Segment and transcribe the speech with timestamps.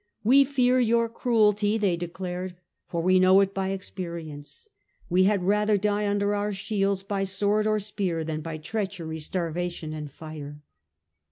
[0.33, 2.55] "We fear your cruelty," they declared,"
[2.89, 4.67] for we know it by experience;
[5.11, 9.93] we had rather die under our shields by sword or spear than by treachery, starvation
[9.93, 10.63] and fire."